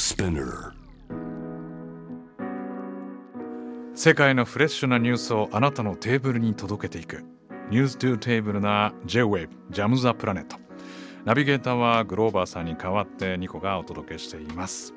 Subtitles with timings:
[0.00, 0.72] Spinner
[3.94, 7.22] 世界のフレッシュなニュースをあなたのテーブルに届けていく。
[7.68, 10.56] ニュース to テーブルな J-Wave ジャムザプラネット。
[11.26, 14.94] ナビゲーターはグローバーさんに代わってニコがお届けしています。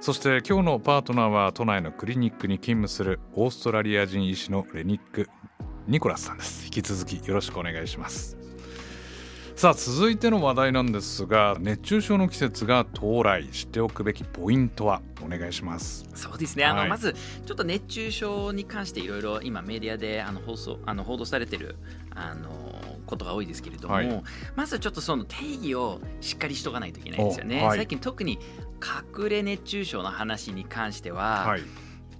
[0.00, 5.28] そして今日のパートナーは都内のクリニックに勤務するオーストラリア人医師のレニック・
[5.86, 6.64] ニコラスさんです。
[6.64, 8.38] 引き続きよろしくお願いします。
[9.58, 16.08] さあ続いての話題なんですが熱中症の季節が到来知っておくべきポイントはお願いします。
[16.14, 16.64] そうですね。
[16.64, 16.88] あの、はい。
[16.88, 21.74] まずちょっと熱中症に関していろいろ今メディアであの放送あの報道されてる
[22.14, 22.48] あの
[23.04, 24.22] ことが多いですけれども、はい。
[24.54, 27.78] まずちょっとその定義をしっかりしとかないといけないんですよね、おはい。
[27.78, 28.38] 最近特に
[29.18, 31.62] 隠れ熱中症の話に関しては、はい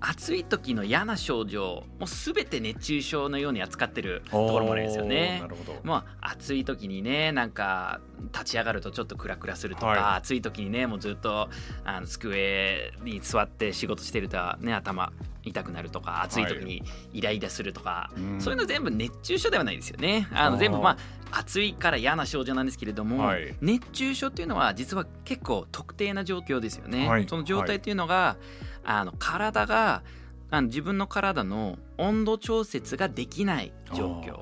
[0.01, 5.43] 暑い時の嫌な症状もう全て熱中症のように扱ってるところもあるんですよね。
[5.83, 8.01] まあ暑い時にねなんか
[8.33, 9.99] 立ち上がるとちょっとクラクラするとか、はい。
[10.19, 11.49] 暑い時にねもうずっと
[11.85, 18.41] あの机に座って仕事してるとね頭痛くなるとか暑い時にイライラするとか、うん。
[18.41, 20.29] そういうの全部熱中症ではないですよね。
[20.33, 20.97] あの全部まあ
[21.31, 23.55] 暑いから嫌な症状なんですけれども、はい。
[23.61, 27.27] 熱中症っていうのは実は結構特定な状況ですよね、はい。
[27.29, 28.37] その状態っていうのが、
[28.85, 30.03] あの体が
[30.51, 34.41] あの自分の体の温度調節ができない状況。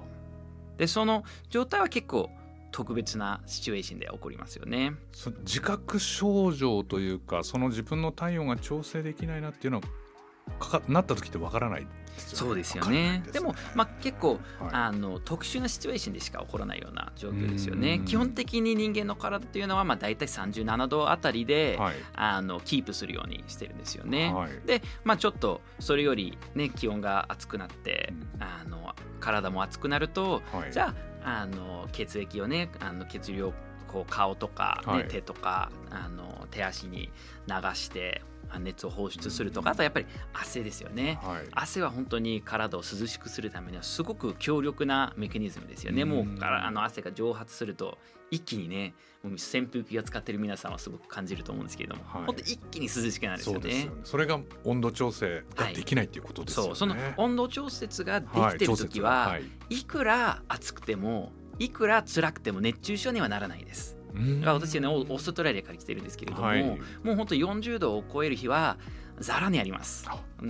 [0.78, 2.30] でその状態は結構
[2.70, 4.92] 特別なシチュエーションで起こりますよね。
[5.12, 9.84] そ自覚症状というかその自分の体温が調整できないなっていうのは
[10.58, 11.86] かかなった時ってわからない。
[12.18, 13.18] そうですよね。
[13.18, 14.40] んでも、まあ、結構、はい。
[14.72, 17.96] あの特殊なシチュエーションでしか起こらないような状況ですよね。
[17.96, 18.04] うん。
[18.04, 21.94] 基本的に人間の体というのは、まあ、大体37度あたりで、はい。
[22.14, 24.32] あのキープするようにしてるんですよね。
[24.32, 24.50] はい。
[24.66, 30.72] で、まあ、ちょっとそれより、ね、気温が熱くなって、うんあの体も熱くなると、はい。
[30.72, 33.52] じゃああの血液をねあの血流を
[33.88, 35.08] こう顔とか、ねはい。
[35.08, 37.10] 手とかあの手足に
[37.48, 41.18] 流してあ熱を放出するとかあとやっぱり汗ですよね。
[41.22, 41.48] はい。
[41.52, 46.02] 汗は本当に体を涼しくするためにはすごく強力なメカニズムですよね。
[46.02, 46.08] うん。
[46.08, 47.98] もうあの汗が蒸発すると
[48.30, 52.24] 一気にね扇風機が使ってる皆さんはすごく感じると思うんですけれども、はい。
[52.26, 53.68] 本当一気に涼しくなるんですよね。
[53.84, 53.90] ね。
[54.04, 63.95] それが温度調整ができないっていうことですよね、そうその温度調節がではいきてる時は、調節い、くら暑くてもいくら辛くても熱中症にはならないです。
[64.16, 64.40] うん。
[64.40, 66.62] だから私ねオーストラリアから来てるんですけれども、はい。
[66.62, 66.78] も
[67.12, 68.78] う本当40度を超える日は
[69.18, 70.06] ざらにあります。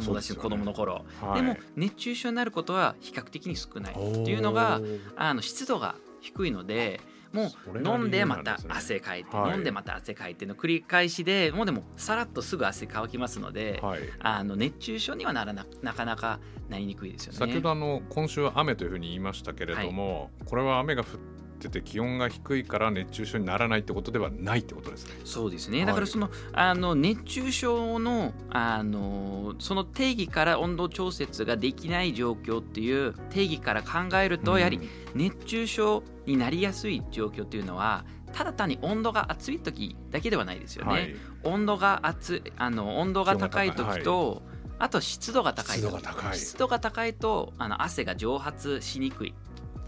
[0.09, 1.43] 私の子供の頃、はい。
[1.43, 3.95] でも熱中症になることは比較的に少ない。
[3.95, 4.81] っていうのが
[5.17, 7.01] あの湿度が低いので
[7.33, 9.55] もう飲んでまた汗かいて、はい。
[9.55, 14.01] 飲んでまた汗かいての繰り返しでもうでもさらっとすぐ汗乾きますので、はい。
[14.21, 17.39] あの熱中症にはならななかなかなりにくいですよね。
[17.39, 21.09] 先ほどあの今週は雨というふうに言いましたけれども、これは雨が降っ
[21.57, 25.15] てて気温が低いから熱中症にならないってことではないってことですね。
[25.25, 25.87] そうですね、はい。
[25.87, 34.81] だからそのあの熱中症のあのその定義から温度調節ができない状況っていう定義から考えると、やはり
[35.15, 40.93] 熱中症になりやすい状況っていうのはただ単に温度が暑い時だけではないですよね。
[40.93, 44.43] はい、温度が暑いあの温度が高い時と、
[44.79, 45.81] あと湿度が高い時。
[45.81, 46.37] 湿度が高い。
[46.37, 49.35] 湿度が高いとあの汗が蒸発しにくい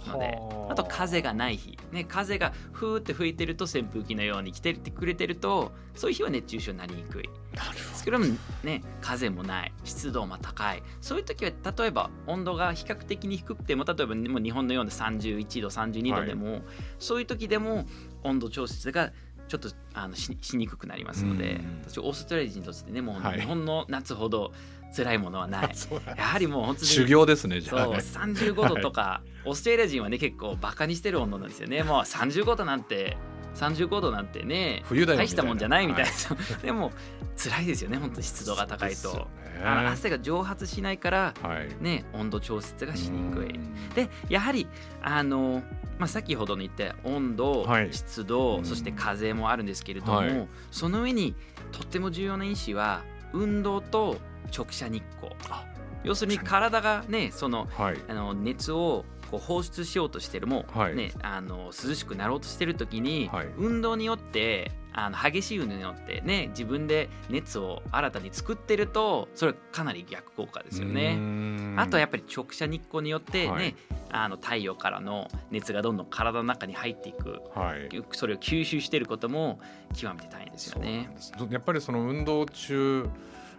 [0.09, 0.73] のではあ。
[0.73, 7.23] あと風がない日、ね、風がふーって吹いてると扇風機のように来てくれてるとそういう日は熱中症になりにくい。
[7.23, 8.19] ですけど。
[8.19, 8.27] も
[8.63, 9.73] ね風もない。
[9.85, 10.83] 湿度も高い。
[11.01, 16.61] そういう時は例えば温度が比較的に低くても例えばもう日本のような31度32度でも、
[16.99, 17.87] そういう時でも
[18.23, 19.13] 温度調節が
[19.49, 21.83] ちょっとあのししにくくなりますのでうん。
[21.87, 23.41] 私オーストラリア人としてねもうはい。
[23.41, 24.53] 日本の夏ほど
[24.97, 27.99] 辛いものはない、 そうなんやはりもう本当に修行ですねじゃあそうね。
[27.99, 31.83] 35度とか、オーストラリア人はね結構バカにしてる温度なんですよね。
[31.83, 33.17] もう35度なんて
[33.59, 36.93] 35度なんてね冬だよ大したもんじゃないみたいな、は でも
[37.37, 39.27] 辛いですよね本当に湿度が高いと、ね。
[39.65, 41.83] あの汗が蒸発しないからはい。
[41.83, 43.57] ね温度調節がしにくい。
[43.57, 43.91] うん。
[43.91, 44.67] でやはり
[45.03, 45.63] あの、
[45.99, 47.93] まあ、先ほどの言った温度、はい。
[47.93, 48.65] 湿度うん。
[48.65, 50.49] そして風もあるんですけれども、はい。
[50.71, 51.35] その上に
[51.73, 53.03] とっても重要な因子は
[53.33, 54.19] 運動と
[54.57, 55.35] 直射日光。
[55.51, 55.65] あ
[56.05, 57.99] 要するに体がねそのはい。
[58.09, 60.97] あの熱をこう放出しようとしてるも、はい。
[60.97, 63.47] ね、あの涼しくなろうとしてる時に、はい。
[63.57, 71.15] 運動によってあの激しい運動によってね自分で熱を新たに作ってるとそれはかなり逆効果ですようね。
[71.15, 71.75] ん。
[71.79, 73.75] あとはやっぱり直射日光によってね、はい。
[74.11, 77.41] あの太陽からの熱がどんどん体の中に入っていく。
[77.55, 77.89] はい。
[78.13, 79.61] それを吸収していることも
[79.95, 81.09] 極めて大変ですよね。
[81.51, 83.09] やっぱりその運動中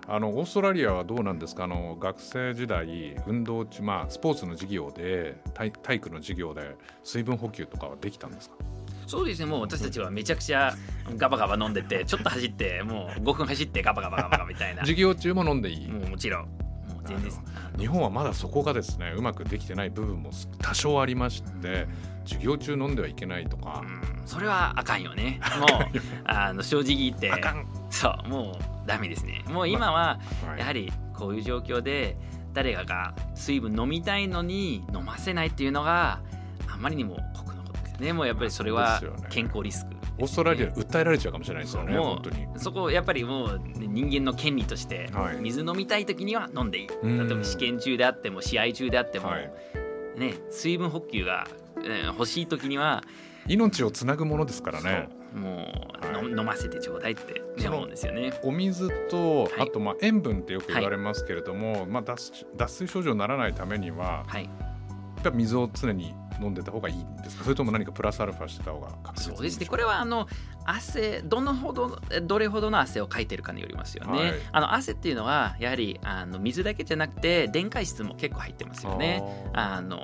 [0.07, 1.65] あのオーストラリアはどうなんですか？
[1.65, 8.56] あの学生時代運動中まあスポーツの授業で体体育の授業で水分補給とかはできたんですか？
[9.09, 9.45] そうですね。
[9.47, 10.75] もう私たちはめちゃくちゃ
[11.17, 14.81] ガバガバ飲んでてちょっと走ってもう5分走ってガバガバガバガバみたいな。
[14.81, 15.88] 授業中も飲んでいい？
[15.88, 16.44] もうもちろん。
[16.44, 16.47] も
[17.03, 17.31] う全然
[17.79, 20.29] 日本はまだそこがですねうまくできてない部分も
[20.59, 21.88] 多少ありまして
[22.25, 24.27] 授業中飲んではいけないとか、うん。
[24.27, 25.39] それはあかんよね。
[25.59, 25.69] もう
[26.25, 27.31] あの正直言って。
[27.31, 29.44] あかん、そうもうダメですね。
[29.47, 30.59] もう今ははい。
[30.59, 32.15] やはりこういう状況で
[32.53, 36.19] 誰かが水分飲みたいのに飲ませないっていうのが
[36.67, 37.17] あまりにも
[38.00, 42.48] でもうやっぱりそれは健康リスクオーストラリアで訴えられちゃうかもしれないですよね本当に。
[42.57, 45.38] そこやっぱりもうね人間の権利としてはい。
[45.40, 47.28] 水飲みたい時には飲んでいい、うん。
[47.28, 49.51] 例えば試験中であっても試合中であっても、はい。
[50.18, 51.48] ね、水分補給が、
[51.78, 53.04] えー欲しい時には
[53.48, 55.10] 命をつなぐものですからね。
[55.34, 55.50] も
[56.04, 56.24] う、はい。
[56.24, 58.34] の飲ませてちょうだいって、思うんですよね。
[58.44, 59.51] お水と、はい。
[59.62, 64.50] あとまあ塩分ってよく言われますけれども、まあ、脱水脱水症状にならないためにははい、
[65.21, 67.44] ぱり水を常に飲んでた方がいいんですか？
[67.44, 69.66] それとも何かプラスアルファしてた方がそうですね。
[69.66, 70.27] これはあの
[70.66, 74.19] 汗どのほどどれほどの汗をかいてるかによりますよね。
[74.19, 74.33] はい。
[74.51, 79.24] あの汗っていうのはやはりあの水だけじゃなくて電解質も結構入ってますよね。
[79.54, 80.00] あの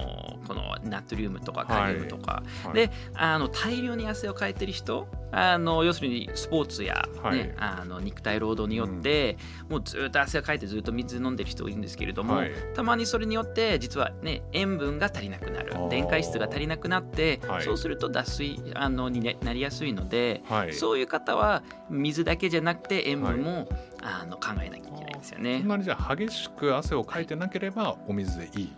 [0.48, 2.74] このナトリウムとかカリウムとか、はい。
[2.74, 7.54] であの大量に汗をかいてる人あの要するにスポーツや、ねはい。
[7.58, 9.38] あの肉体労働によって、
[9.70, 12.52] もうずっと汗をかいてずっと水飲んでる人いるんですけれども、はい。
[12.74, 17.64] たまにそれによって実はね塩分が足りなくなる電解質が足りなくなって、はい。
[17.64, 23.68] そうすると脱水あのに、ね、なりやすいので、はい、そういう方は水だけじゃなくて塩分も、
[24.02, 25.60] あの考えなきゃいけないんですよね。
[25.60, 25.68] そん。
[25.68, 28.74] なにじゃあ激しく汗をかいてなければお水でいい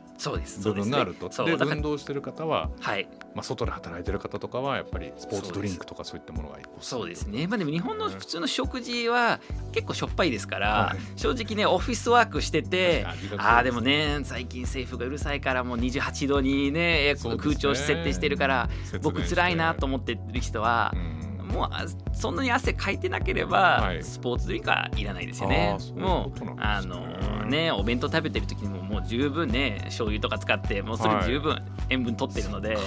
[0.64, 1.30] 部分があると。
[1.30, 1.52] でそうですね。
[1.52, 3.08] そうだから運動してる方は、はい。
[3.36, 9.40] まあ、外で働いてる方とかはやっぱりスポーツドリンクとかそういったものがいいそうですね、まあ、でも日本の普通の食事は
[9.74, 11.20] 結構しょっぱいですから、はい。
[11.20, 13.06] 正直ねオフィスワークしてて
[13.38, 18.70] ああでもね最近政府がうるさいからもう28度にね空調設定してるから
[19.02, 24.04] 僕辛いなと思思ってる人はう、んもうあそんなに汗かいてなければ、はい。
[24.04, 25.78] スポーツドリンクはいらないですよね。
[25.96, 32.78] もうあのねお弁当食べてる時にももう十分ね醤油とか使ってもうそれ十分塩分取ってるので、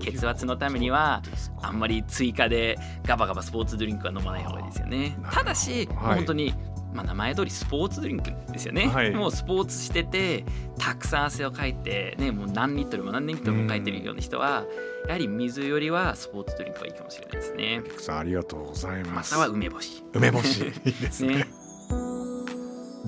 [0.00, 1.22] 血圧のためには
[1.60, 5.16] あんまり追加でガバガバスポーツドリンクは飲まない方がいいですよね。
[5.30, 6.54] ただし、本当に
[6.96, 9.10] まあ、名前通りスポーツドリンクですよね、はい。
[9.12, 10.44] もうスポーツしてて
[10.78, 14.64] たくさん汗をかいて、ね、もう何リットルも何リットルもかいてるような人は
[15.06, 17.82] やはり水よりはスポーツドリンクがいいかもしれないですね。
[17.84, 20.02] ピクさんありがとうございまますたは梅干し。
[20.14, 20.64] 梅干し。
[20.84, 21.36] いいですね。
[21.36, 21.46] ね。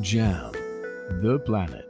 [0.01, 0.53] Jam,
[1.23, 1.85] the planet.